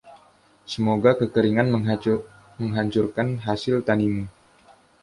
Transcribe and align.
Semoga 0.73 1.09
kekeringan 1.19 1.67
menghancurkan 2.65 3.27
hasil 3.45 3.75
tani-mu. 3.87 4.23